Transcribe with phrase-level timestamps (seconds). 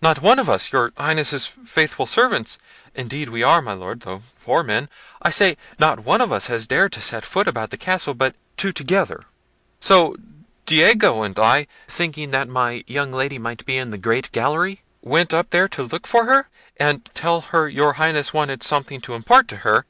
[0.00, 5.28] not one of us your Highness's faithful servants—indeed we are, my Lord, though poor men—I
[5.28, 8.34] say, not one of us has dared to set a foot about the castle, but
[8.56, 9.24] two together:
[9.80, 10.16] so
[10.64, 15.34] Diego and I, thinking that my young Lady might be in the great gallery, went
[15.34, 16.48] up there to look for her,
[16.78, 19.84] and tell her your Highness wanted something to impart to her."